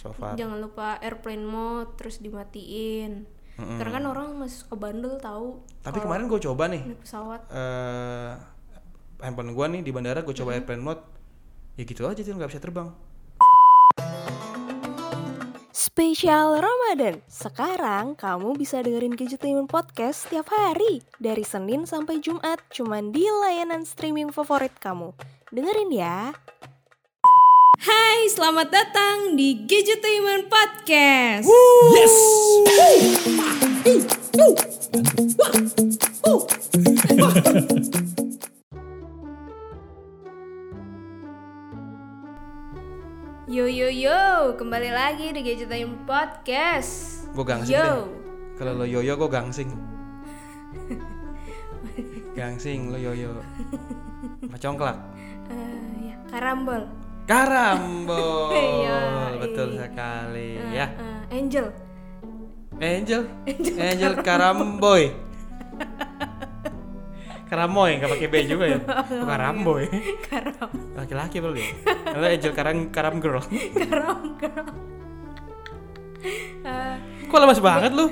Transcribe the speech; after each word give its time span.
so 0.00 0.16
far. 0.16 0.32
Jangan 0.40 0.56
lupa 0.64 0.96
airplane 1.04 1.44
mode 1.44 2.00
terus 2.00 2.24
dimatiin. 2.24 3.28
Karena 3.60 4.00
kan 4.00 4.04
orang 4.08 4.40
masih 4.40 4.64
suka 4.64 4.72
bandel 4.72 5.20
tahu 5.20 5.60
Tapi 5.84 6.00
kemarin 6.00 6.32
gue 6.32 6.40
coba 6.40 6.64
nih 6.72 6.80
naik 6.80 7.04
pesawat. 7.04 7.44
eh 7.52 8.32
handphone 9.20 9.52
gue 9.52 9.66
nih 9.76 9.80
di 9.84 9.92
bandara 9.92 10.24
gue 10.24 10.32
coba 10.32 10.56
airplane 10.56 10.80
mode. 10.80 11.04
Ya 11.76 11.84
gitu 11.84 12.08
aja 12.08 12.24
tuh 12.24 12.32
nggak 12.40 12.48
bisa 12.48 12.60
terbang. 12.64 12.88
Spesial 15.76 16.56
Ramadan. 16.56 17.20
Sekarang 17.28 18.16
kamu 18.16 18.56
bisa 18.56 18.80
dengerin 18.80 19.12
Gadgetainment 19.12 19.68
Podcast 19.68 20.24
setiap 20.24 20.48
hari 20.48 21.04
dari 21.20 21.44
Senin 21.44 21.84
sampai 21.84 22.24
Jumat 22.24 22.64
cuman 22.72 23.12
di 23.12 23.28
layanan 23.28 23.84
streaming 23.84 24.32
favorit 24.32 24.72
kamu. 24.80 25.12
Dengerin 25.52 25.92
ya. 25.92 26.32
Hai, 27.80 28.28
selamat 28.28 28.68
datang 28.68 29.40
di 29.40 29.64
Gadgetainment 29.64 30.52
Podcast. 30.52 31.48
Yes. 31.96 32.16
Yo 43.48 43.64
yo 43.64 43.88
yo, 43.88 44.52
kembali 44.60 44.92
lagi 44.92 45.32
di 45.32 45.40
Gadgetainment 45.40 46.04
Podcast. 46.04 47.24
Gue 47.32 47.48
gangsing 47.48 47.80
Yo. 47.80 47.80
deh. 47.80 48.04
Kalau 48.60 48.76
lo 48.76 48.84
yoyo 48.84 49.16
gue 49.16 49.30
gangsing. 49.32 49.72
gangsing 52.36 52.92
lo 52.92 53.00
yoyo. 53.00 53.40
Macongklak. 54.52 55.00
Eh, 55.48 56.12
ya, 56.12 56.16
karambol. 56.28 56.99
Karambol. 57.30 58.50
Iya, 58.58 58.98
Betul 59.38 59.68
iya. 59.70 59.78
sekali 59.80 60.48
Eh, 60.58 60.70
ya. 60.74 60.86
eh, 60.90 61.36
Angel. 61.38 61.66
Angel. 62.76 63.22
Angel 63.86 64.12
Karamboy. 64.18 65.02
Karamoy 67.46 67.98
nggak 67.98 68.10
pakai 68.10 68.28
B 68.28 68.34
juga 68.46 68.64
ya. 68.66 68.78
Oh, 69.14 69.26
Karamboy. 69.26 69.86
Karam. 70.24 70.70
Laki-laki 70.94 71.38
belum 71.38 71.54
ya? 71.54 71.66
Kalau 72.04 72.26
Angel 72.26 72.52
Karam 72.52 72.76
Karam 72.90 73.14
Girl. 73.18 73.42
Karam. 73.74 74.18
Karam. 74.36 74.66
Eh, 76.60 76.94
Kok 77.26 77.38
lemas 77.38 77.58
banget 77.58 77.90
lu? 77.94 78.06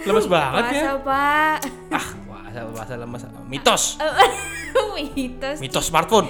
Lemas 0.00 0.26
banget 0.26 0.64
ya? 0.70 0.82
Masa, 0.86 0.94
Pak. 1.02 1.56
Ah, 1.90 2.06
bahasa 2.24 2.60
bahasa 2.70 2.94
lemas. 2.96 3.22
Mitos. 3.46 3.82
Mitos. 4.94 5.58
Mitos 5.58 5.84
smartphone. 5.84 6.26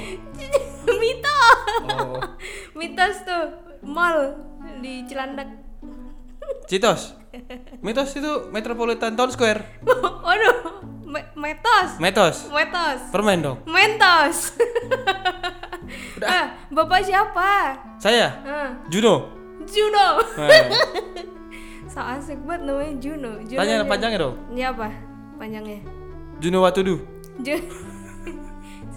Mitos. 1.02 1.58
Oh. 1.86 2.18
Mitos 2.78 3.16
tuh 3.22 3.44
mall 3.82 4.34
di 4.78 5.04
Cilandak. 5.04 5.48
Citos. 6.66 7.14
Mitos 7.84 8.10
itu 8.12 8.50
Metropolitan 8.50 9.14
Town 9.14 9.30
Square. 9.30 9.82
Waduh, 10.20 10.56
me- 11.04 11.30
metos. 11.34 11.98
Metos. 11.98 12.50
Metos. 12.50 13.00
Permen 13.08 13.38
dong. 13.40 13.58
Mentos. 13.64 14.58
Ah, 16.20 16.54
Bapak 16.68 17.00
siapa? 17.00 17.74
Saya 17.96 18.30
Ah, 18.42 18.70
Juno. 18.86 19.30
Juno. 19.64 20.06
Nah, 20.36 20.66
So 21.86 21.98
asik 21.98 22.38
banget 22.44 22.62
namanya 22.64 22.94
Juno. 22.98 23.30
Juno 23.42 23.58
tanya 23.58 23.76
Juno. 23.80 23.90
panjangnya 23.90 24.18
dong. 24.20 24.34
Ini 24.48 24.62
apa? 24.64 24.86
Panjangnya. 25.36 25.80
Juno 26.38 26.62
Watudu. 26.62 27.02
Juno. 27.40 27.66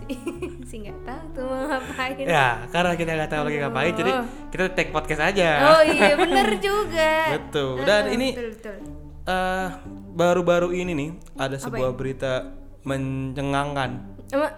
Si 0.04 0.16
si 0.70 0.76
nggak 0.80 1.00
tahu 1.02 1.24
tuh 1.34 1.44
mau 1.46 1.64
ngapain. 1.66 2.16
Ya, 2.20 2.48
karena 2.68 2.92
kita 2.94 3.12
nggak 3.14 3.30
tahu 3.30 3.42
lagi 3.44 3.58
ngapain, 3.60 3.94
jadi 3.94 4.12
Oh. 4.14 4.26
kita 4.48 4.64
take 4.72 4.90
podcast 4.90 5.22
aja. 5.26 5.50
Oh 5.70 5.82
iya 5.82 6.14
bener 6.14 6.48
juga. 6.66 7.12
Betul. 7.34 7.82
Dan 7.82 8.04
ini 8.12 8.28
betul, 8.32 8.48
betul. 8.54 8.76
eh 9.24 9.68
baru-baru 10.14 10.70
ini 10.72 10.92
nih 10.92 11.10
ada 11.36 11.56
sebuah 11.56 11.92
berita 11.92 12.54
mencengangkan. 12.84 13.92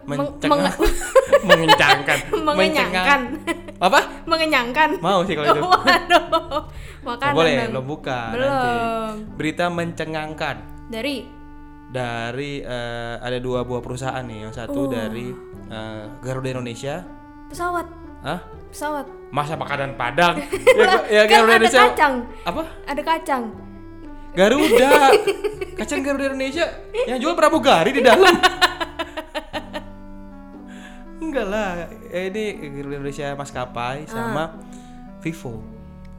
Mencengang, 0.06 0.72
meng- 0.72 0.80
mengencangkan, 1.50 2.18
mengenyangkan. 2.32 3.20
Apa? 3.78 4.00
mengenyangkan. 4.24 4.90
Mau 4.98 5.20
sih 5.22 5.36
kalau 5.36 5.52
itu. 5.52 5.62
Waduh. 5.62 6.64
Makanan. 7.04 7.34
boleh, 7.34 7.54
belum 7.70 7.86
buka 7.86 8.20
Belum. 8.32 8.50
nanti. 8.50 8.72
Berita 9.36 9.66
mencengangkan 9.68 10.56
Dari 10.88 11.22
dari 11.90 12.62
eh, 12.62 13.16
ada 13.20 13.38
dua 13.38 13.62
buah 13.66 13.82
perusahaan 13.82 14.24
nih. 14.26 14.50
Yang 14.50 14.54
satu 14.64 14.90
dari 14.90 15.34
eh, 15.70 16.04
Garuda 16.22 16.50
Indonesia. 16.56 17.06
pesawat. 17.46 17.86
Hah? 18.26 18.42
Pesawat. 18.74 19.06
Masa 19.30 19.54
makanan 19.54 19.94
Padang? 19.94 20.42
ya, 20.80 20.98
ya 21.06 21.24
kan 21.30 21.46
Garuda 21.46 21.54
ada 21.54 21.56
Indonesia. 21.62 21.82
kacang. 21.92 22.14
Apa? 22.42 22.64
Ada 22.90 23.02
kacang. 23.06 23.44
Garuda. 24.36 24.94
Kacang 25.76 26.02
Garuda 26.04 26.26
Indonesia 26.34 26.66
yang 27.06 27.20
jual 27.22 27.36
pramugari 27.38 27.92
di 27.94 28.02
dalam. 28.04 28.32
Enggak 31.24 31.46
lah, 31.48 31.88
eh, 32.12 32.32
ini 32.32 32.44
Garuda 32.80 32.96
Indonesia 33.04 33.36
maskapai 33.36 34.08
sama 34.08 34.56
Vivo. 35.20 35.75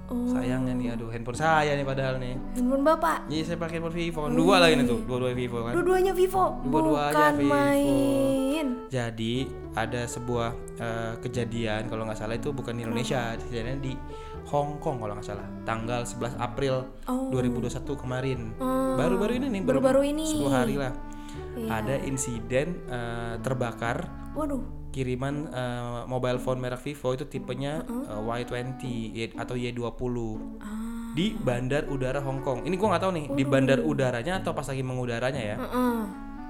Sayangnya 0.06 0.72
nih, 0.72 0.86
aduh 0.92 1.08
handphone 1.08 1.34
saya 1.34 1.72
nih 1.72 1.82
padahal 1.82 2.16
nih. 2.16 2.38
Handphone 2.54 2.82
Bapak. 2.82 3.26
Iya 3.26 3.42
saya 3.44 3.58
pakai 3.58 3.74
handphone 3.76 3.96
Vivo, 3.96 4.22
dua 4.28 4.56
lagi 4.58 4.74
nih 4.74 4.86
tuh, 4.86 5.00
dua-dua 5.02 5.32
Vivo 5.32 5.58
kan. 5.60 5.72
Dua-duanya 5.72 6.12
Vivo. 6.12 6.44
Dua-duanya 6.62 7.10
Bukan 7.12 7.32
Vivo. 7.36 7.50
main. 7.50 8.66
Jadi 8.86 9.34
ada 9.72 10.02
sebuah 10.04 10.48
eh, 10.76 11.12
kejadian 11.20 11.86
kalau 11.86 12.04
nggak 12.04 12.16
salah 12.16 12.34
itu 12.34 12.50
bukan 12.50 12.72
di 12.72 12.82
Indonesia, 12.82 13.34
kejadiannya 13.36 13.76
di 13.80 13.92
Hong 14.46 14.78
Kong 14.78 14.96
kalau 14.96 15.12
nggak 15.12 15.26
salah, 15.26 15.46
tanggal 15.62 16.02
11 16.02 16.38
April 16.38 16.86
2021 17.04 17.66
kemarin. 17.96 18.54
Baru-baru 18.94 19.32
ini 19.34 19.46
nih, 19.50 19.60
baru- 19.60 19.82
Baru-baru 19.82 20.02
ini. 20.06 20.26
10 20.28 20.46
hari 20.48 20.74
lah. 20.76 20.94
Iya. 21.56 21.68
Ada 21.72 21.94
insiden 22.04 22.84
eh, 22.86 23.34
terbakar 23.40 24.06
Waduh. 24.36 24.85
Kiriman 24.96 25.34
eh, 25.46 26.02
mobile 26.06 26.38
phone 26.38 26.56
merek 26.56 26.80
Vivo 26.80 27.12
itu 27.12 27.24
tipenya 27.26 27.84
eh, 27.84 28.16
Y20 28.40 28.80
Y- 29.12 29.36
atau 29.36 29.52
Y20 29.52 30.16
Ah. 30.56 31.12
di 31.12 31.32
Bandar 31.34 31.84
Udara 31.86 32.18
Hong 32.18 32.40
Kong. 32.40 32.64
Ini 32.64 32.72
gua 32.74 32.88
nggak 32.90 33.02
tahu 33.02 33.12
nih 33.12 33.26
di 33.30 33.44
bandar 33.44 33.80
udaranya 33.80 34.40
atau 34.40 34.50
pas 34.50 34.64
lagi 34.64 34.80
mengudaranya 34.80 35.42
ya. 35.42 35.56
Heeh. 35.58 35.96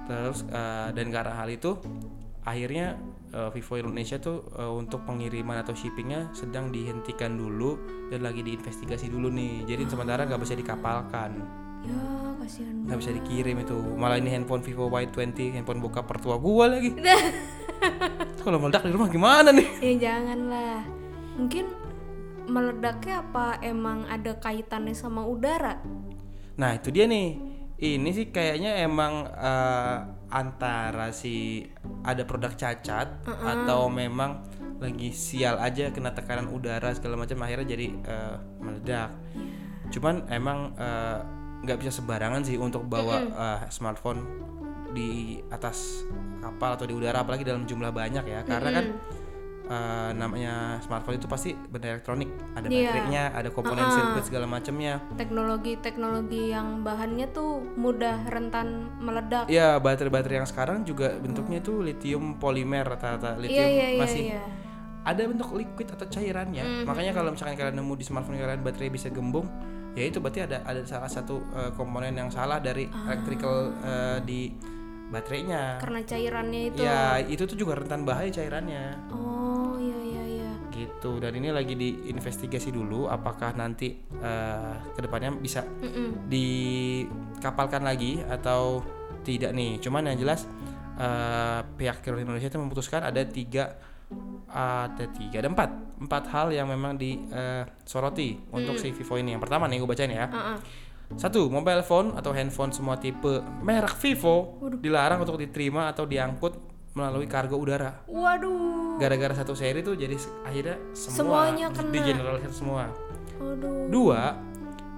Terus 0.06 0.38
eh, 0.44 0.88
dan 0.90 1.06
karena 1.08 1.34
hal 1.34 1.48
itu 1.48 1.74
akhirnya 2.40 2.94
eh, 3.28 3.50
Vivo 3.50 3.74
Indonesia 3.76 4.16
tuh 4.16 4.46
eh, 4.52 4.70
untuk 4.72 5.02
pengiriman 5.02 5.58
atau 5.58 5.74
shippingnya 5.74 6.30
sedang 6.32 6.70
dihentikan 6.70 7.34
dulu 7.34 7.74
dan 8.08 8.22
lagi 8.22 8.40
diinvestigasi 8.40 9.06
dulu 9.06 9.26
nih. 9.28 9.66
Jadi 9.66 9.82
sementara 9.86 10.22
nggak 10.22 10.38
bisa 10.40 10.54
dikapalkan, 10.54 11.30
Ya, 11.82 11.98
kasihan. 12.36 12.74
nggak 12.84 12.98
bisa 12.98 13.10
dikirim 13.12 13.56
itu. 13.60 13.74
Malah 13.94 14.16
ini 14.16 14.30
handphone 14.30 14.62
Vivo 14.62 14.86
Y20, 14.88 15.18
handphone 15.52 15.78
bokap 15.78 16.06
pertua 16.06 16.38
gua 16.38 16.70
lagi. 16.70 16.94
Kalau 18.44 18.58
meledak 18.62 18.86
di 18.86 18.92
rumah 18.94 19.08
gimana 19.10 19.50
nih? 19.52 19.68
Ya 19.82 19.92
janganlah. 20.10 20.82
Mungkin 21.36 21.66
meledaknya 22.46 23.22
apa 23.26 23.58
emang 23.62 24.06
ada 24.06 24.38
kaitannya 24.38 24.94
sama 24.94 25.26
udara? 25.26 25.82
Nah 26.56 26.78
itu 26.78 26.94
dia 26.94 27.04
nih. 27.10 27.54
Ini 27.76 28.08
sih 28.08 28.32
kayaknya 28.32 28.80
emang 28.88 29.28
eh, 29.28 29.96
antara 30.32 31.12
si 31.12 31.60
ada 32.00 32.24
produk 32.24 32.56
cacat 32.56 33.28
atau 33.28 33.92
memang 33.92 34.48
lagi 34.80 35.12
sial 35.12 35.60
aja 35.60 35.92
kena 35.92 36.16
tekanan 36.16 36.48
udara 36.48 36.92
segala 36.96 37.20
macam 37.20 37.36
akhirnya 37.44 37.76
jadi 37.76 37.86
eh, 37.92 38.36
meledak. 38.64 39.12
Cuman 39.92 40.24
emang 40.32 40.72
eh, 40.80 41.20
nggak 41.68 41.78
bisa 41.84 41.92
sembarangan 42.00 42.48
sih 42.48 42.56
untuk 42.56 42.88
bawa 42.88 43.16
eh, 43.20 43.60
smartphone 43.68 44.24
di 44.96 45.10
atas 45.52 46.08
kapal 46.40 46.80
atau 46.80 46.88
di 46.88 46.96
udara 46.96 47.20
apalagi 47.20 47.44
dalam 47.44 47.68
jumlah 47.68 47.92
banyak 47.92 48.24
ya 48.24 48.40
karena 48.42 48.70
kan 48.72 48.86
eh, 49.66 50.10
namanya 50.14 50.78
smartphone 50.80 51.18
itu 51.18 51.26
pasti 51.26 51.50
benda 51.52 51.92
elektronik 51.92 52.30
ada 52.54 52.66
Iya. 52.66 52.86
baterainya 52.88 53.22
ada 53.34 53.48
komponen 53.50 53.84
sirkuit 53.92 54.24
segala 54.24 54.46
macamnya 54.46 55.02
Teknologi-teknologi 55.18 56.54
yang 56.54 56.80
bahannya 56.80 57.26
tuh 57.30 57.66
mudah 57.74 58.24
rentan 58.30 58.88
meledak. 59.02 59.50
Iya, 59.50 59.82
baterai-baterai 59.82 60.42
yang 60.42 60.48
sekarang 60.48 60.78
juga 60.82 61.18
bentuknya 61.18 61.58
itu 61.58 61.82
lithium 61.82 62.38
polimer 62.38 62.86
rata-rata. 62.86 63.34
Lithium 63.36 63.58
Iya, 63.58 63.66
iya, 63.66 63.86
iya, 63.90 64.00
masih 64.00 64.22
iya. 64.38 64.42
ada 65.02 65.22
bentuk 65.26 65.50
liquid 65.54 65.88
atau 65.90 66.06
cairannya. 66.06 66.86
Makanya 66.86 67.12
kalau 67.12 67.30
misalkan 67.34 67.54
kalian 67.54 67.76
nemu 67.78 67.94
di 67.94 68.04
smartphone 68.06 68.38
kalian 68.38 68.62
baterai 68.62 68.90
bisa 68.90 69.10
gembung, 69.10 69.46
ya 69.94 70.04
itu 70.04 70.18
berarti 70.18 70.46
ada 70.46 70.62
ada 70.62 70.82
salah 70.86 71.10
satu 71.10 71.42
eh, 71.54 71.70
komponen 71.74 72.14
yang 72.14 72.30
salah 72.30 72.58
dari 72.58 72.86
electrical 72.86 73.70
eh, 73.82 74.18
di 74.22 74.40
baterainya. 75.10 75.78
Karena 75.78 76.00
cairannya 76.02 76.60
itu. 76.72 76.80
Ya, 76.82 77.20
itu 77.22 77.42
tuh 77.46 77.56
juga 77.56 77.78
rentan 77.78 78.02
bahaya 78.02 78.30
cairannya. 78.30 79.10
Oh, 79.14 79.78
iya 79.78 79.98
iya 80.02 80.22
iya. 80.26 80.50
Gitu. 80.74 81.22
Dan 81.22 81.32
ini 81.38 81.54
lagi 81.54 81.74
diinvestigasi 81.78 82.74
dulu 82.74 83.06
apakah 83.06 83.54
nanti 83.54 83.96
eh, 84.20 84.74
ke 84.92 85.00
depannya 85.00 85.34
bisa 85.38 85.62
Mm-mm. 85.62 86.26
dikapalkan 86.26 87.82
lagi 87.86 88.20
atau 88.26 88.82
tidak 89.22 89.54
nih. 89.54 89.78
Cuman 89.78 90.10
yang 90.10 90.18
jelas 90.18 90.44
eh, 90.98 91.60
pihak 91.64 92.02
Garuda 92.02 92.22
Indonesia 92.26 92.48
itu 92.50 92.58
memutuskan 92.58 93.06
ada 93.06 93.22
tiga 93.24 93.76
ada 94.46 95.04
tiga 95.10 95.42
ada 95.42 95.50
empat 95.50 95.98
empat 95.98 96.24
hal 96.30 96.54
yang 96.54 96.70
memang 96.70 96.94
disoroti 96.94 98.38
untuk 98.54 98.78
si 98.78 98.94
Vivo 98.94 99.18
ini 99.18 99.34
yang 99.34 99.42
pertama 99.42 99.66
nih 99.66 99.82
gue 99.82 99.88
bacain 99.90 100.14
ya 100.14 100.30
Heeh. 100.30 100.58
Satu 101.14 101.46
mobile 101.46 101.86
phone 101.86 102.18
atau 102.18 102.34
handphone 102.34 102.74
semua 102.74 102.98
tipe 102.98 103.38
merek 103.62 103.94
Vivo 104.02 104.58
dilarang 104.82 105.22
untuk 105.22 105.38
diterima 105.38 105.86
atau 105.86 106.02
diangkut 106.02 106.58
melalui 106.98 107.30
kargo 107.30 107.54
udara 107.54 108.02
Waduh. 108.10 108.98
gara-gara 108.98 109.36
satu 109.36 109.54
seri 109.54 109.86
tuh 109.86 109.94
jadi 109.94 110.18
akhirnya 110.42 110.76
semua 110.96 111.14
Semuanya 111.46 111.66
kena. 111.70 111.92
digeneralisir 111.94 112.50
semua 112.50 112.90
Waduh. 113.38 113.86
dua 113.86 114.34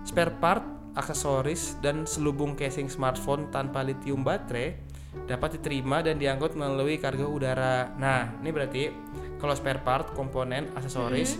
spare 0.07 0.33
part 0.41 0.65
aksesoris 0.97 1.77
dan 1.85 2.09
selubung 2.09 2.57
casing 2.57 2.89
smartphone 2.89 3.53
tanpa 3.53 3.85
lithium 3.85 4.25
baterai 4.25 4.81
dapat 5.29 5.61
diterima 5.61 6.01
dan 6.01 6.17
diangkut 6.17 6.57
melalui 6.57 6.97
kargo 6.97 7.29
udara 7.29 7.93
nah 8.01 8.33
ini 8.41 8.49
berarti 8.49 8.83
kalau 9.37 9.53
spare 9.53 9.83
part 9.85 10.15
komponen 10.17 10.73
aksesoris 10.73 11.37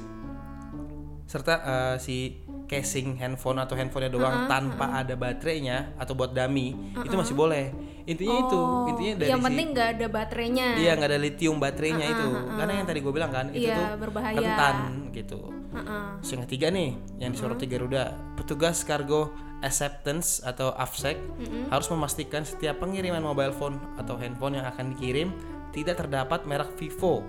serta 1.25 1.55
eh, 1.63 1.97
si 2.03 2.48
casing 2.69 3.17
handphone 3.17 3.57
atau 3.57 3.73
handphonenya 3.75 4.13
doang 4.13 4.45
tanpa 4.45 5.01
ada 5.01 5.17
baterainya 5.17 5.97
atau 5.97 6.13
buat 6.13 6.31
dummy 6.31 6.77
itu 7.01 7.15
masih 7.17 7.33
boleh 7.33 7.73
intinya 8.05 8.37
itu 8.45 8.61
intinya 8.89 9.13
dari 9.21 9.29
Oh, 9.29 9.33
yang 9.37 9.41
si 9.41 9.47
penting 9.49 9.67
nggak 9.73 9.89
ada 9.97 10.07
baterainya. 10.09 10.67
Iya 10.77 10.91
nggak 10.97 11.11
ada 11.13 11.21
lithium 11.21 11.57
baterainya 11.61 12.07
itu, 12.09 12.29
karena 12.57 12.73
yang 12.81 12.87
tadi 12.89 12.99
gue 13.05 13.13
bilang 13.13 13.29
kan 13.29 13.47
itu 13.53 13.69
Iya, 13.69 13.77
tuh 13.77 13.87
berbahaya. 14.01 14.37
rentan 14.41 14.77
gitu. 15.13 15.41
Heeh. 15.77 16.05
Terus 16.25 16.31
yang 16.33 16.43
ketiga 16.49 16.67
nih, 16.73 16.91
yang 17.21 17.31
disoroti 17.37 17.69
Garuda, 17.69 18.17
petugas 18.33 18.81
kargo 18.81 19.29
acceptance 19.61 20.41
atau 20.41 20.73
AFSEC 20.73 21.21
harus 21.69 21.87
memastikan 21.93 22.49
setiap 22.49 22.81
pengiriman 22.81 23.21
mobile 23.21 23.53
phone 23.53 23.77
atau 24.01 24.17
handphone 24.17 24.57
yang 24.57 24.65
akan 24.65 24.97
dikirim 24.97 25.29
tidak 25.77 26.01
terdapat 26.01 26.49
merek 26.49 26.73
Vivo 26.81 27.21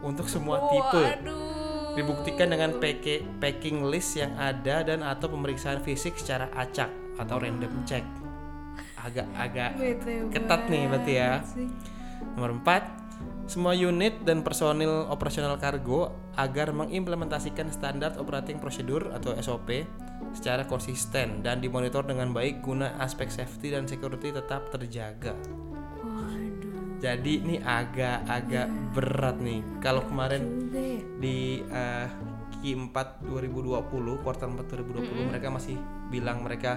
untuk 0.00 0.30
semua 0.30 0.62
tipe. 0.70 1.02
Waduh. 1.02 1.59
Dibuktikan 1.94 2.54
dengan 2.54 2.78
packing 3.40 3.86
list 3.90 4.16
yang 4.18 4.32
ada 4.38 4.86
dan 4.86 5.02
atau 5.02 5.26
pemeriksaan 5.30 5.82
fisik 5.82 6.14
secara 6.16 6.46
acak 6.54 6.88
atau 7.18 7.36
random 7.36 7.82
check. 7.84 8.06
Agak-agak 9.00 9.80
ketat 10.30 10.62
nih 10.68 10.82
berarti 10.86 11.12
ya. 11.16 11.32
sih. 11.42 11.68
Nomor 12.36 12.60
4, 12.62 13.48
semua 13.50 13.74
unit 13.74 14.22
dan 14.22 14.46
personil 14.46 15.10
operasional 15.10 15.58
kargo 15.58 16.14
agar 16.38 16.70
mengimplementasikan 16.70 17.72
standar 17.74 18.14
operating 18.20 18.62
procedure 18.62 19.10
atau 19.10 19.34
SOP 19.40 19.82
secara 20.30 20.62
konsisten 20.70 21.42
dan 21.42 21.58
dimonitor 21.58 22.06
dengan 22.06 22.30
baik 22.30 22.62
guna 22.62 22.94
aspek 23.02 23.26
safety 23.26 23.74
dan 23.74 23.90
security 23.90 24.30
tetap 24.30 24.70
terjaga. 24.70 25.34
Jadi 27.00 27.32
ini 27.40 27.56
agak-agak 27.56 28.68
berat 28.92 29.36
nih. 29.40 29.64
Kalau 29.80 30.04
kemarin 30.04 30.68
di 31.16 31.64
eh, 31.64 32.06
Q4 32.60 33.24
2020, 33.24 34.20
kuartal 34.20 34.52
4 34.52 34.68
2020 34.68 35.32
mereka 35.32 35.48
masih 35.48 35.80
bilang 36.12 36.44
mereka 36.44 36.76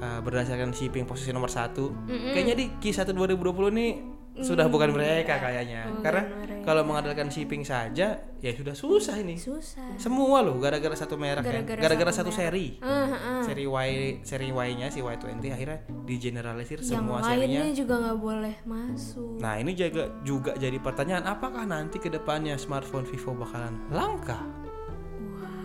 eh, 0.00 0.20
berdasarkan 0.24 0.72
shipping 0.72 1.04
posisi 1.04 1.30
nomor 1.36 1.52
satu. 1.52 1.92
Kayaknya 2.08 2.54
di 2.56 2.66
Q1 2.80 3.12
2020 3.12 3.78
nih 3.78 4.17
sudah 4.44 4.66
bukan 4.70 4.94
mereka 4.94 5.38
kayaknya. 5.40 5.88
Karena 6.00 6.22
kalau 6.62 6.82
mengandalkan 6.84 7.32
shipping 7.32 7.64
saja 7.64 8.18
ya 8.38 8.50
sudah 8.54 8.74
susah 8.76 9.16
ini. 9.18 9.34
Susah. 9.34 9.96
Semua 9.98 10.44
loh 10.44 10.60
gara-gara 10.60 10.94
satu 10.94 11.18
merek 11.18 11.42
ya. 11.42 11.62
Gara-gara 11.64 11.80
Gara-gara 11.80 12.12
satu 12.12 12.30
satu, 12.30 12.40
seri. 12.44 12.78
Ah, 12.82 13.08
ah. 13.10 13.42
Seri 13.42 13.64
Y 13.66 13.90
seri 14.22 14.48
Y-nya 14.52 14.88
si 14.92 15.00
Y20 15.00 15.42
akhirnya 15.50 15.78
digeneralisir 16.06 16.78
Yang 16.82 16.90
semua 16.94 17.18
serinya. 17.24 17.64
lainnya 17.64 17.64
juga 17.74 17.94
nggak 17.98 18.18
boleh 18.18 18.56
masuk. 18.64 19.36
Nah 19.40 19.54
ini 19.58 19.72
juga 19.74 20.04
juga 20.22 20.52
jadi 20.56 20.78
pertanyaan 20.78 21.24
apakah 21.26 21.64
nanti 21.66 21.98
ke 21.98 22.08
depannya 22.12 22.54
smartphone 22.56 23.06
Vivo 23.08 23.34
bakalan 23.36 23.74
langka? 23.90 24.38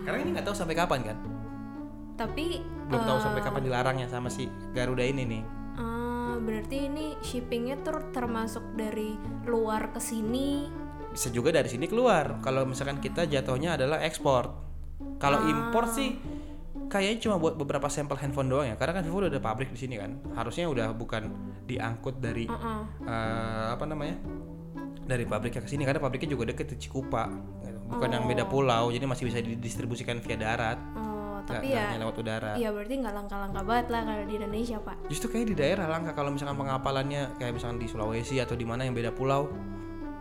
Karena 0.04 0.18
ini 0.20 0.28
nggak 0.36 0.46
tahu 0.46 0.56
sampai 0.56 0.76
kapan 0.76 1.00
kan? 1.00 1.16
Tapi 2.14 2.62
Belum 2.86 3.02
tahu 3.02 3.18
eh, 3.18 3.22
sampai 3.24 3.40
kapan 3.42 3.62
dilarangnya 3.64 4.06
sama 4.06 4.28
si 4.30 4.46
Garuda 4.76 5.02
ini 5.02 5.24
nih. 5.26 5.63
Ah, 6.44 6.48
berarti 6.52 6.76
ini 6.92 7.16
shippingnya 7.24 7.80
tuh 7.80 8.12
termasuk 8.12 8.76
dari 8.76 9.16
luar 9.48 9.88
ke 9.96 10.00
sini. 10.04 10.68
Bisa 11.08 11.32
juga 11.32 11.56
dari 11.56 11.72
sini 11.72 11.88
keluar. 11.88 12.44
Kalau 12.44 12.68
misalkan 12.68 13.00
kita 13.00 13.24
jatuhnya 13.24 13.80
adalah 13.80 14.04
ekspor. 14.04 14.52
Kalau 15.16 15.40
impor 15.48 15.88
sih 15.88 16.20
kayaknya 16.92 17.18
cuma 17.24 17.40
buat 17.40 17.56
beberapa 17.56 17.88
sampel 17.88 18.20
handphone 18.20 18.52
doang 18.52 18.68
ya. 18.68 18.76
Karena 18.76 19.00
kan 19.00 19.02
Vivo 19.08 19.24
udah 19.24 19.32
ada 19.32 19.40
pabrik 19.40 19.72
di 19.72 19.80
sini 19.80 19.96
kan. 19.96 20.20
Harusnya 20.36 20.68
udah 20.68 20.92
bukan 20.92 21.32
diangkut 21.64 22.20
dari 22.20 22.44
Heeh. 22.44 22.80
eh, 23.08 23.68
apa 23.72 23.84
namanya? 23.88 24.20
dari 25.04 25.28
pabriknya 25.28 25.60
ke 25.60 25.68
sini 25.68 25.84
karena 25.84 26.00
pabriknya 26.00 26.32
juga 26.32 26.48
deket 26.48 26.74
di 26.74 26.76
Cikupa 26.80 27.28
bukan 27.92 28.08
yang 28.08 28.24
beda 28.24 28.48
pulau 28.48 28.88
jadi 28.88 29.04
masih 29.04 29.28
bisa 29.28 29.38
didistribusikan 29.44 30.16
via 30.24 30.36
darat 30.40 30.80
Oh, 30.96 31.13
tapi 31.46 31.66
nggak 31.66 31.76
ya 31.76 31.84
hanya 31.86 32.00
lewat 32.00 32.16
udara 32.16 32.50
Iya 32.54 32.68
berarti 32.70 32.94
nggak 32.96 33.14
langka-langka 33.14 33.60
banget 33.62 33.86
lah 33.88 34.00
kalau 34.02 34.24
di 34.24 34.34
Indonesia 34.34 34.76
pak. 34.78 34.96
justru 35.06 35.26
kayak 35.28 35.46
di 35.46 35.54
daerah 35.54 35.86
langka 35.86 36.12
kalau 36.12 36.30
misalkan 36.30 36.56
pengapalannya 36.56 37.22
kayak 37.36 37.52
misalkan 37.52 37.76
di 37.76 37.86
Sulawesi 37.86 38.36
atau 38.36 38.52
di 38.52 38.64
mana 38.64 38.82
yang 38.82 38.92
beda 38.92 39.10
pulau 39.10 39.52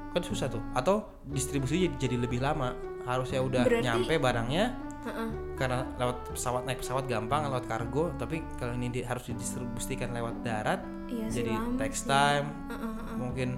kan 0.09 0.21
susah 0.21 0.45
tuh 0.47 0.61
atau 0.73 1.01
distribusi 1.25 1.87
jadi, 1.87 1.95
jadi 1.99 2.15
lebih 2.19 2.37
lama 2.37 2.75
harusnya 3.03 3.39
udah 3.39 3.63
Berarti- 3.63 3.83
nyampe 3.83 4.13
barangnya 4.15 4.65
Heeh. 5.03 5.29
karena 5.53 5.83
lewat 5.97 6.31
pesawat 6.31 6.63
naik 6.63 6.79
pesawat 6.79 7.03
gampang 7.05 7.43
lewat 7.45 7.65
kargo 7.65 8.13
tapi 8.13 8.39
kalau 8.55 8.71
ini 8.73 8.87
di- 8.89 9.03
harus 9.03 9.25
didistribusikan 9.25 10.11
lewat 10.11 10.39
darat 10.41 10.79
Iya 11.05 11.27
jadi 11.29 11.51
lama 11.51 11.75
takes 11.77 11.99
sih. 11.99 12.07
time 12.07 12.47
heeh. 12.69 12.93
mungkin 13.15 13.49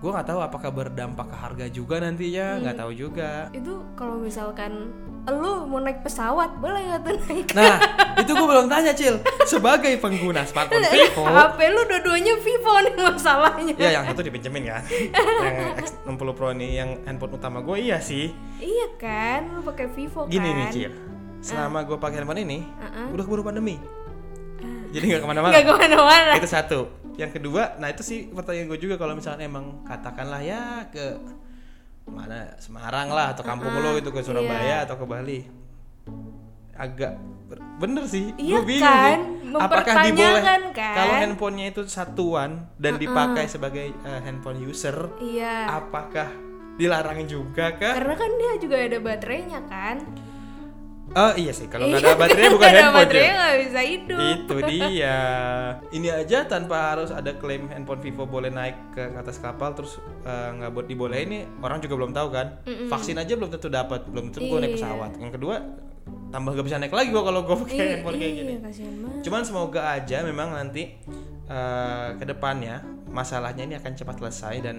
gue 0.00 0.08
nggak 0.08 0.26
tahu 0.26 0.40
apakah 0.40 0.70
berdampak 0.70 1.28
ke 1.28 1.36
harga 1.36 1.66
juga 1.68 2.00
nantinya 2.00 2.46
Hmm. 2.50 2.60
nggak 2.62 2.76
tahu 2.78 2.90
juga 2.94 3.30
Itu 3.50 3.84
kalau 3.92 4.16
misalkan 4.16 4.88
lu 5.22 5.68
mau 5.68 5.76
naik 5.78 6.00
pesawat 6.00 6.56
boleh 6.56 6.80
nggak 6.82 7.00
tuh 7.02 7.12
naik? 7.22 7.46
nah 7.52 7.76
itu 8.20 8.30
gue 8.30 8.46
belum 8.46 8.66
tanya 8.66 8.92
cil 8.92 9.20
sebagai 9.44 9.92
pengguna 9.96 10.42
smartphone 10.42 10.80
Vivo 10.82 11.22
HP 11.22 11.58
lu 11.68 11.82
dua-duanya 11.84 12.34
Vivo 12.34 12.72
nih 12.80 12.92
masalahnya. 12.96 13.72
ya 13.76 13.88
yang 13.94 14.04
satu 14.06 14.20
dipinjemin 14.22 14.64
kan 14.66 14.80
yang 15.44 15.56
X60 15.78 16.30
Pro 16.32 16.50
nih 16.50 16.70
yang 16.74 16.90
handphone 17.04 17.36
utama 17.36 17.60
gue 17.60 17.76
iya 17.78 18.00
sih 18.00 18.32
Iya 18.56 18.88
kan, 18.96 19.52
lu 19.52 19.60
pakai 19.62 19.86
Vivo 19.90 20.24
gini 20.26 20.48
kan? 20.48 20.56
nih 20.56 20.66
cil 20.70 20.92
selama 21.40 21.84
gue 21.84 21.96
pakai 21.96 22.16
handphone 22.18 22.40
ini 22.40 22.58
Uh-uh. 22.64 23.12
udah 23.12 23.22
keburu 23.22 23.42
pandemi 23.42 23.76
jadi 24.90 25.04
nggak 25.06 25.20
ke 25.20 25.28
mana-mana 25.28 25.52
Nggak 25.52 25.64
ke 25.66 25.74
mana-mana. 25.78 26.32
itu 26.34 26.48
satu 26.48 26.80
yang 27.20 27.28
kedua 27.30 27.76
nah 27.76 27.86
itu 27.86 28.00
sih 28.00 28.32
pertanyaan 28.32 28.66
gue 28.66 28.80
juga 28.80 28.96
kalau 28.96 29.12
misalnya 29.12 29.44
emang 29.44 29.84
katakanlah 29.84 30.40
ya 30.40 30.88
ke 30.88 31.20
mana 32.08 32.56
Semarang 32.56 33.12
lah 33.12 33.36
atau 33.36 33.44
kampung 33.44 33.70
lo 33.76 33.94
gitu 33.94 34.08
ke 34.08 34.24
Surabaya 34.24 34.82
atau 34.82 34.96
ke 34.96 35.04
Bali 35.04 35.40
agak 36.74 37.12
bener 37.76 38.08
sih 38.08 38.32
Iya 38.34 38.56
gue 38.56 38.62
bingung 38.64 38.88
kan? 38.88 39.20
sih 39.20 39.52
apakah 39.52 39.94
diboleh 40.00 40.40
Mempertanyakan 40.40 40.62
kan? 40.72 40.94
kalau 40.96 41.14
handphonenya 41.14 41.66
itu 41.68 41.82
satuan 41.84 42.50
dan 42.80 42.96
dipakai 42.96 43.44
sebagai 43.46 43.92
eh, 43.92 44.20
handphone 44.24 44.64
user 44.64 44.96
Iya. 45.20 45.76
apakah 45.76 46.28
dilarangin 46.80 47.28
juga 47.28 47.76
kah? 47.76 47.92
Karena 47.92 48.16
kan 48.16 48.30
dia 48.40 48.52
juga 48.56 48.76
ada 48.80 48.98
baterainya 48.98 49.60
kan? 49.68 50.00
Oh 51.10 51.34
iya 51.34 51.50
sih 51.50 51.66
kalau 51.66 51.90
nggak 51.90 52.00
ada 52.00 52.14
baterainya 52.14 52.50
bukan 52.54 52.62
Nggak 52.62 52.70
ada 52.70 52.82
handphone 52.86 53.02
baterainya 53.02 53.34
nggak 53.34 53.56
bisa 53.60 53.80
hidup. 53.82 54.18
Itu 54.22 54.56
dia. 54.64 55.18
Ini 55.90 56.08
aja 56.16 56.38
tanpa 56.46 56.94
harus 56.94 57.10
ada 57.10 57.30
klaim 57.34 57.66
handphone 57.66 57.98
Vivo 57.98 58.24
boleh 58.24 58.46
naik 58.48 58.94
ke 58.94 59.02
atas 59.12 59.36
kapal 59.36 59.74
terus 59.74 59.98
eh, 60.22 60.48
nggak 60.54 60.70
buat 60.70 60.86
dibolehin 60.86 61.26
ini 61.26 61.38
orang 61.58 61.82
juga 61.82 61.94
belum 61.96 62.12
tahu 62.12 62.28
kan. 62.30 62.46
Vaksin 62.86 63.16
aja 63.16 63.34
belum 63.34 63.50
tentu 63.50 63.66
dapat, 63.66 64.06
belum 64.06 64.30
tentu 64.30 64.46
gue 64.46 64.58
naik 64.60 64.70
Iya. 64.70 64.76
pesawat. 64.78 65.10
Yang 65.18 65.32
kedua 65.34 65.54
tambah 66.30 66.54
gak 66.54 66.62
bisa 66.64 66.78
naik 66.78 66.94
lagi 66.94 67.10
gua 67.10 67.22
kalau 67.24 67.42
gue 67.42 67.56
pakai 67.58 67.74
Iya, 67.76 67.86
handphone 67.92 68.16
kayak 68.16 68.32
gini. 68.32 68.52
iya, 68.54 68.60
banget. 68.62 69.22
Cuman 69.26 69.42
semoga 69.42 69.80
aja 69.90 70.16
memang 70.22 70.48
nanti 70.52 70.82
eh, 71.44 72.08
ke 72.14 72.24
depannya 72.24 72.86
masalahnya 73.10 73.66
ini 73.66 73.74
akan 73.74 73.92
cepat 73.92 74.14
selesai 74.16 74.54
dan 74.62 74.76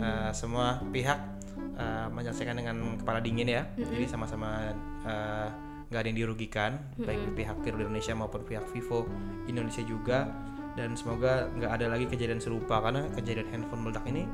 eh, 0.00 0.30
semua 0.32 0.80
pihak 0.88 1.20
eh, 1.76 2.06
menyelesaikan 2.08 2.56
dengan 2.56 2.76
kepala 2.96 3.20
dingin 3.20 3.44
ya. 3.46 3.68
Jadi 3.76 4.08
sama-sama 4.08 4.64
eh, 5.04 5.48
nggak 5.94 6.02
ada 6.02 6.10
yang 6.10 6.20
dirugikan 6.26 6.82
baik 6.98 7.38
pihak 7.38 7.54
Garuda 7.62 7.86
Indonesia 7.86 8.18
maupun 8.18 8.42
pihak 8.42 8.66
Vivo 8.74 9.06
Indonesia 9.46 9.86
juga 9.86 10.26
dan 10.74 10.98
semoga 10.98 11.46
nggak 11.54 11.70
ada 11.70 11.86
lagi 11.86 12.10
kejadian 12.10 12.42
serupa 12.42 12.82
karena 12.82 13.06
kejadian 13.14 13.46
handphone 13.46 13.86
meledak 13.86 14.02
ini 14.10 14.26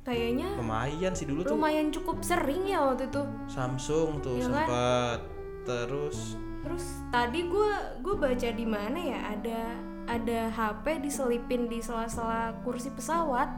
Kayaknya 0.00 0.56
lumayan 0.56 1.12
sih 1.12 1.28
dulu 1.28 1.40
tuh 1.44 1.56
lumayan 1.56 1.92
cukup 1.92 2.24
sering 2.24 2.64
ya 2.64 2.80
waktu 2.88 3.12
itu. 3.12 3.20
Samsung 3.52 4.24
tuh 4.24 4.40
kan? 4.40 4.44
sempat 4.48 5.20
terus 5.68 6.40
Terus 6.60 6.84
tadi 7.12 7.40
gue 7.48 7.72
gue 8.00 8.14
baca 8.16 8.48
di 8.52 8.66
mana 8.68 8.96
ya 8.96 9.20
ada 9.36 9.60
ada 10.08 10.40
HP 10.52 11.04
diselipin 11.04 11.68
di 11.68 11.84
sela-sela 11.84 12.52
kursi 12.64 12.92
pesawat 12.92 13.48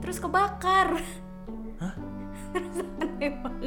terus 0.00 0.20
kebakar. 0.20 1.00
Hah? 1.80 1.94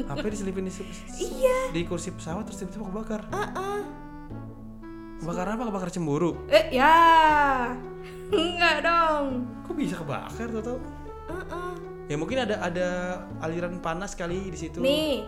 Apa 0.08 0.26
diselipin 0.28 0.66
di, 0.66 0.84
Iya. 1.18 1.74
di 1.74 1.82
kursi 1.84 2.12
pesawat 2.12 2.46
terus 2.46 2.62
tiba-tiba 2.62 2.86
kebakar 2.88 3.22
Heeh. 3.28 3.80
kebakar 5.18 5.46
apa 5.50 5.64
kebakar 5.68 5.90
cemburu 5.90 6.32
Eh 6.48 6.72
ya. 6.72 6.94
Enggak 8.28 8.84
dong. 8.84 9.26
kok 9.62 9.74
bisa 9.74 9.96
kebakar 9.98 10.48
tuh 10.52 10.62
tau 10.62 10.78
Heeh. 11.28 11.72
Ya 12.08 12.16
mungkin 12.16 12.40
ada 12.40 12.56
ada 12.62 12.88
aliran 13.42 13.84
panas 13.84 14.16
kali 14.16 14.48
di 14.48 14.56
situ. 14.56 14.80
Nih, 14.80 15.28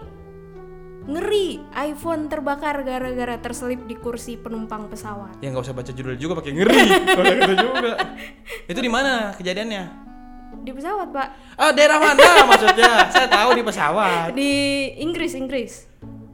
ngeri. 1.03 1.59
iPhone 1.75 2.31
terbakar 2.31 2.87
gara-gara 2.87 3.35
terselip 3.35 3.83
di 3.83 3.99
kursi 3.99 4.39
penumpang 4.39 4.87
pesawat. 4.87 5.43
Ya 5.43 5.51
nggak 5.51 5.59
usah 5.59 5.75
baca 5.75 5.91
judul 5.91 6.15
juga 6.15 6.39
pakai 6.39 6.55
ngeri. 6.55 6.79
Kalau 7.03 7.33
gitu 7.35 7.53
juga. 7.59 7.91
Itu 8.71 8.79
di 8.79 8.87
mana 8.87 9.35
kejadiannya? 9.35 10.08
Di 10.49 10.71
pesawat, 10.73 11.07
Pak. 11.13 11.27
Ah, 11.55 11.71
daerah 11.71 12.01
mana 12.01 12.25
maksudnya? 12.51 13.07
Saya 13.13 13.27
tahu 13.29 13.49
di 13.53 13.63
pesawat. 13.63 14.33
Di 14.33 14.51
Inggris, 14.97 15.31
Inggris. 15.37 15.71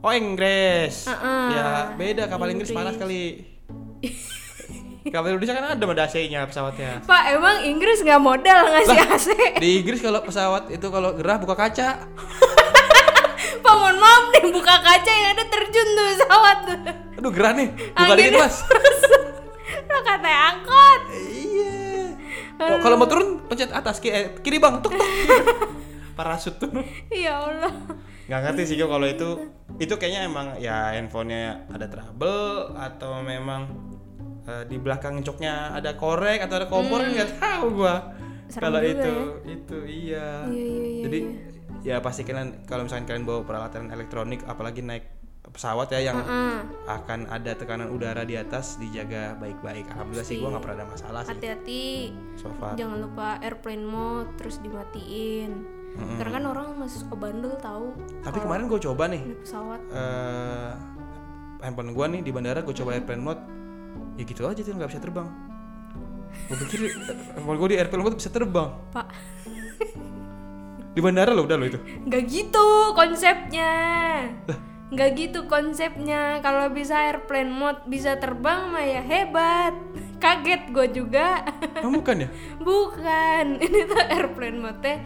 Oh, 0.00 0.12
Inggris. 0.12 1.04
Uh-uh. 1.08 1.46
Ya, 1.52 1.68
beda 1.94 2.22
kapal 2.30 2.52
Inggris 2.52 2.72
panas 2.72 2.96
kali. 2.96 3.44
kapal 5.14 5.34
Indonesia 5.34 5.54
kan 5.54 5.78
ada 5.78 5.84
ada 5.86 6.04
AC-nya 6.06 6.46
pesawatnya. 6.50 7.02
Pak, 7.06 7.22
emang 7.30 7.56
Inggris 7.62 8.02
nggak 8.02 8.18
modal 8.18 8.70
ngasih 8.74 8.98
AC? 9.06 9.28
Di 9.62 9.82
Inggris 9.82 10.02
kalau 10.02 10.22
pesawat 10.22 10.70
itu 10.72 10.86
kalau 10.90 11.14
gerah 11.14 11.38
buka 11.38 11.54
kaca. 11.54 12.06
Pak, 13.64 13.74
mohon 13.74 13.96
maaf 13.98 14.24
nih, 14.34 14.50
buka 14.50 14.74
kaca 14.82 15.12
yang 15.12 15.30
ada 15.38 15.44
terjun 15.46 15.88
tuh 15.94 16.04
pesawat 16.10 16.58
tuh. 16.66 16.78
Aduh, 17.22 17.30
gerah 17.32 17.52
nih. 17.54 17.68
Buka 17.94 18.14
dikit, 18.18 18.32
Mas. 18.38 18.56
Lo 19.86 19.98
katanya 20.02 20.38
angkot. 20.54 21.00
Iya. 21.14 21.76
Oh, 22.56 22.78
kalau 22.80 22.96
mau 22.96 23.08
turun 23.08 23.35
pencet 23.46 23.70
atas 23.72 24.02
kiri, 24.02 24.14
eh, 24.14 24.26
kiri 24.42 24.58
bang, 24.58 24.82
tuk 24.82 24.94
tuk. 24.94 25.06
Parasut 26.18 26.56
tuh. 26.56 26.70
Ya 27.12 27.40
Allah. 27.40 27.72
Nggak 28.26 28.40
ngerti 28.42 28.62
sih 28.66 28.74
gua 28.80 28.98
kalau 28.98 29.06
itu 29.06 29.28
itu 29.78 29.94
kayaknya 29.94 30.26
emang 30.26 30.46
ya 30.58 30.96
handphonenya 30.96 31.68
ada 31.70 31.86
trouble 31.86 32.74
atau 32.74 33.22
memang 33.22 33.68
eh, 34.48 34.64
di 34.66 34.76
belakang 34.80 35.20
joknya 35.22 35.76
ada 35.76 35.94
korek 35.94 36.42
atau 36.42 36.56
ada 36.58 36.66
kompor 36.66 37.04
kan 37.04 37.10
nggak 37.12 37.32
tahu 37.38 37.66
gua. 37.84 37.94
Hmm. 38.16 38.62
Kalau 38.62 38.80
itu 38.80 39.14
ya. 39.44 39.52
itu 39.52 39.78
iya. 39.86 40.28
Iya, 40.46 40.64
iya, 40.64 40.84
iya, 40.86 41.02
Jadi 41.06 41.20
ya 41.86 41.96
pasti 42.02 42.26
kalian 42.26 42.66
kalau 42.66 42.86
misalkan 42.86 43.06
kalian 43.06 43.24
bawa 43.26 43.46
peralatan 43.46 43.94
elektronik 43.94 44.42
apalagi 44.46 44.82
naik 44.82 45.06
pesawat 45.56 45.88
ya 45.88 46.00
yang 46.04 46.20
Heeh. 46.20 46.56
akan 46.84 47.32
ada 47.32 47.56
tekanan 47.56 47.88
udara 47.88 48.22
di 48.22 48.36
atas 48.36 48.76
dijaga 48.76 49.40
baik-baik. 49.40 49.88
Alhamdulillah 49.88 50.26
sih 50.28 50.36
gua 50.36 50.52
nggak 50.52 50.62
pernah 50.62 50.76
ada 50.76 50.86
masalah 50.86 51.20
sih 51.24 51.32
Hati-hati. 51.32 51.86
so 52.36 52.52
far. 52.60 52.76
Jangan 52.76 52.98
lupa 53.00 53.40
airplane 53.40 53.82
mode 53.82 54.28
terus 54.36 54.60
dimatiin. 54.60 55.64
Karena 55.96 56.28
kan 56.30 56.44
orang 56.44 56.66
masih 56.76 57.08
suka 57.08 57.16
bandel 57.16 57.56
tahu. 57.56 57.96
Tapi 58.20 58.36
kemarin 58.36 58.68
gue 58.68 58.80
coba 58.84 59.08
nih 59.08 59.22
pesawat. 59.40 59.80
eh 59.90 60.72
handphone 61.56 61.96
gua 61.96 62.04
nih 62.06 62.20
di 62.20 62.28
bandara 62.28 62.60
gue 62.60 62.76
coba 62.76 62.92
airplane 62.92 63.24
mode 63.24 63.40
ya 64.14 64.22
gitu 64.22 64.44
aja 64.44 64.60
tuh 64.60 64.76
nggak 64.76 64.92
bisa 64.92 65.00
terbang 65.00 65.24
gue 66.46 66.56
pikir 66.68 66.78
eh, 66.84 66.92
handphone 67.32 67.56
gue 67.56 67.68
di 67.72 67.76
airplane 67.80 68.04
mode 68.04 68.16
bisa 68.20 68.28
terbang 68.28 68.76
Pak, 68.92 69.08
di 70.92 71.00
bandara 71.00 71.32
loh 71.32 71.48
udah 71.48 71.56
lo 71.56 71.64
itu 71.64 71.80
nggak 71.80 72.22
gitu 72.28 72.66
konsepnya. 72.92 73.72
Nggak 74.86 75.10
gitu 75.18 75.40
konsepnya. 75.50 76.38
Kalau 76.40 76.70
bisa 76.70 77.10
airplane 77.10 77.50
mode 77.50 77.82
bisa 77.90 78.14
terbang 78.22 78.70
mah 78.70 78.86
ya 78.86 79.02
hebat. 79.02 79.74
Kaget 80.16 80.72
gue 80.72 80.86
juga. 80.96 81.44
oh, 81.84 81.92
bukan 81.92 82.24
ya 82.24 82.28
Bukan, 82.66 83.44
ini 83.64 83.80
tuh 83.84 84.00
airplane 84.00 84.58
mode 84.62 84.80
teh, 84.80 84.96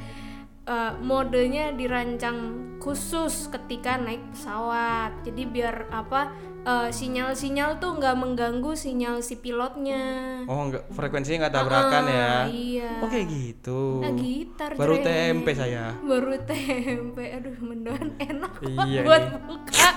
eh, 0.63 0.93
modenya 0.99 1.73
dirancang 1.73 2.39
khusus 2.77 3.49
ketika 3.49 3.97
naik 3.97 4.25
pesawat. 4.31 5.21
Jadi 5.23 5.43
biar 5.45 5.89
apa 5.91 6.33
eh, 6.61 6.89
sinyal-sinyal 6.89 7.77
tuh 7.77 7.95
nggak 7.95 8.15
mengganggu 8.15 8.73
sinyal 8.73 9.19
si 9.19 9.37
pilotnya. 9.37 10.43
oh 10.45 10.61
enggak 10.63 10.85
frekuensinya 10.91 11.39
nggak 11.43 11.55
tabrakan 11.55 12.05
ya 12.07 12.29
Ah, 12.31 12.45
Iya. 12.47 12.91
oh 12.99 13.09
kayak 13.09 13.27
gitu 13.29 13.81
Nah, 14.01 14.13
gitar 14.13 14.71
baru 14.75 14.95
Dre. 14.97 15.05
tempe 15.05 15.51
saya 15.53 15.93
Baru 16.01 16.33
tempe. 16.43 17.25
Aduh, 17.31 17.57
mendoan 17.61 18.09
enak 18.19 18.53
Iya 18.63 19.01
buat 19.03 19.23
nih. 19.27 19.41
buka. 19.43 19.89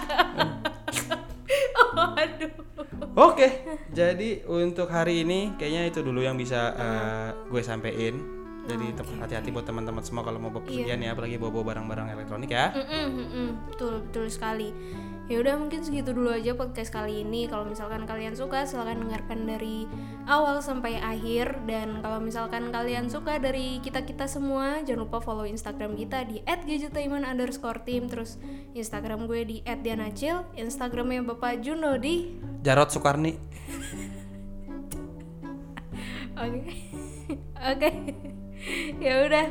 oh, 1.76 2.16
aduh. 2.22 2.52
Oke, 3.14 3.48
jadi 3.90 4.42
untuk 4.44 4.90
hari 4.90 5.22
ini 5.22 5.54
kayaknya 5.54 5.86
itu 5.88 6.00
dulu 6.02 6.20
yang 6.20 6.34
bisa 6.34 6.74
eh, 6.74 7.30
gue 7.46 7.62
sampein. 7.62 8.43
Jadi 8.64 8.96
tem- 8.96 9.20
hati-hati 9.20 9.50
buat 9.52 9.68
teman-teman 9.68 10.04
semua 10.08 10.24
kalau 10.24 10.40
mau 10.40 10.48
bepergian 10.48 11.04
ya, 11.04 11.12
apalagi 11.12 11.36
bawa-bawa 11.36 11.76
barang-barang 11.76 12.08
elektronik 12.16 12.52
ya. 12.56 12.72
Mm-mm, 12.72 13.06
mm-mm. 13.12 13.48
betul 13.68 14.00
betul 14.08 14.26
sekali. 14.32 14.72
Ya 15.32 15.40
udah 15.40 15.56
mungkin 15.56 15.80
segitu 15.84 16.12
dulu 16.12 16.36
aja 16.36 16.52
podcast 16.52 16.92
kali 16.92 17.24
ini. 17.24 17.48
Kalau 17.48 17.64
misalkan 17.64 18.04
kalian 18.04 18.36
suka 18.36 18.68
silahkan 18.68 19.00
dengarkan 19.00 19.48
dari 19.48 19.88
awal 20.28 20.60
sampai 20.60 21.00
akhir 21.00 21.64
dan 21.64 22.04
kalau 22.04 22.20
misalkan 22.20 22.72
kalian 22.76 23.08
suka 23.08 23.40
dari 23.40 23.80
kita 23.80 24.04
kita 24.04 24.28
semua 24.28 24.84
jangan 24.84 25.08
lupa 25.08 25.24
follow 25.24 25.48
Instagram 25.48 25.96
kita 25.96 26.28
di 26.28 26.44
@gadgetainment_team 26.44 28.12
terus 28.12 28.36
Instagram 28.76 29.28
gue 29.28 29.48
di 29.48 29.58
@dianacil, 29.64 30.44
Instagramnya 30.60 31.24
Bapak 31.24 31.64
Juno 31.64 31.96
di 31.96 32.36
Jarot 32.60 32.92
Soekarni. 32.92 33.36
Oke. 36.44 36.76
Oke. 37.64 37.90
Ya 39.04 39.28
udah, 39.28 39.48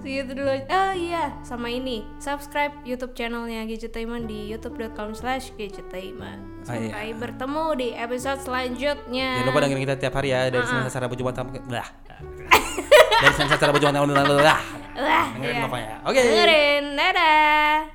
segitu 0.00 0.32
dulu. 0.36 0.50
Oh 0.50 0.92
iya, 0.96 1.32
sama 1.44 1.68
ini. 1.70 2.04
Subscribe 2.20 2.72
YouTube 2.84 3.14
channelnya 3.16 3.64
Gadgetainment 3.68 4.26
di 4.28 4.48
youtube.com/gadgetainment. 4.52 6.40
Ah, 6.68 6.76
iya. 6.80 6.90
Sampai 6.92 7.14
bertemu 7.16 7.74
di 7.76 7.88
episode 7.92 8.40
selanjutnya. 8.40 9.30
Jangan 9.40 9.48
lupa 9.52 9.60
dengerin 9.64 9.82
kita 9.84 9.96
tiap 10.00 10.14
hari 10.16 10.28
ya 10.32 10.48
dari 10.48 10.64
Senin 10.64 10.88
sampai 10.88 11.06
Rabu 11.08 11.16
Jumat 11.16 11.34
sampai 11.36 11.60
lah. 11.68 11.88
dari 13.22 13.32
Senin 13.36 13.48
sampai 13.52 13.66
Rabu 13.68 13.78
Jumat 13.80 13.94
sampai 13.94 14.08
lah. 14.40 14.60
Dengerin 15.34 15.56
iya. 15.56 15.64
pokoknya. 15.66 15.94
Oke. 16.08 16.20
Dengerin. 16.22 16.84
Dadah. 16.94 17.93